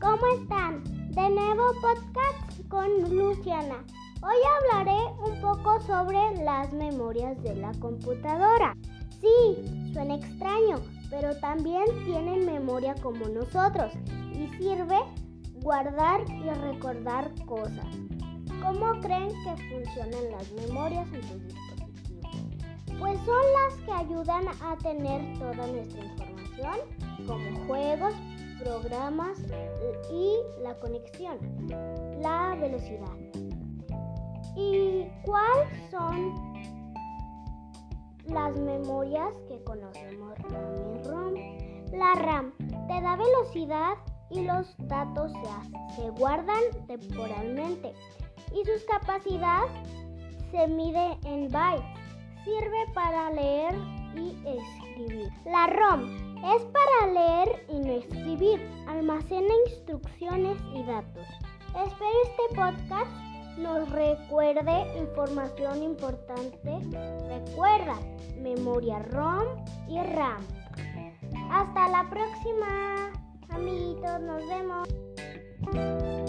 [0.00, 0.82] ¿cómo están?
[1.10, 3.84] De nuevo podcast con Luciana.
[4.22, 8.74] Hoy hablaré un poco sobre las memorias de la computadora.
[9.20, 10.76] Sí, suena extraño,
[11.10, 13.92] pero también tienen memoria como nosotros
[14.32, 14.98] y sirve
[15.60, 17.98] guardar y recordar cosas.
[18.62, 22.98] ¿Cómo creen que funcionan las memorias en tus dispositivos?
[22.98, 26.78] Pues son las que ayudan a tener toda nuestra información,
[27.26, 28.14] como juegos,
[28.58, 29.38] programas
[30.10, 31.38] y la conexión,
[32.20, 33.16] la velocidad.
[34.56, 36.34] ¿Y cuáles son
[38.26, 41.34] las memorias que conocemos RAM y ROM?
[41.92, 42.52] La RAM
[42.88, 43.94] te da velocidad
[44.30, 47.92] y los datos se, se guardan temporalmente
[48.52, 49.64] y sus capacidad
[50.50, 51.84] se mide en bytes.
[52.44, 53.74] Sirve para leer
[54.14, 55.28] y escribir.
[55.44, 58.60] La ROM es para leer y no escribir.
[58.86, 61.26] Almacena instrucciones y datos.
[61.74, 63.10] Espero este podcast
[63.58, 66.78] nos recuerde información importante.
[67.28, 67.98] Recuerda,
[68.38, 70.44] memoria ROM y RAM.
[71.50, 73.12] Hasta la próxima,
[73.50, 76.25] amiguitos, nos vemos.